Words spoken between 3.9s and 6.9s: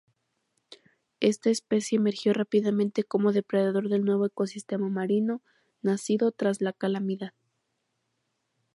nuevo ecosistema marino nacido tras la